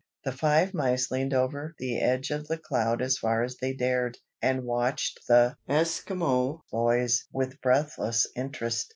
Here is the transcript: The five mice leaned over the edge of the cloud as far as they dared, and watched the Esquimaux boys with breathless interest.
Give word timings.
The 0.25 0.31
five 0.31 0.73
mice 0.73 1.11
leaned 1.11 1.31
over 1.31 1.75
the 1.77 1.99
edge 2.01 2.31
of 2.31 2.47
the 2.47 2.57
cloud 2.57 3.03
as 3.03 3.19
far 3.19 3.43
as 3.43 3.57
they 3.57 3.73
dared, 3.73 4.17
and 4.41 4.63
watched 4.63 5.19
the 5.27 5.57
Esquimaux 5.69 6.63
boys 6.71 7.25
with 7.31 7.61
breathless 7.61 8.25
interest. 8.35 8.89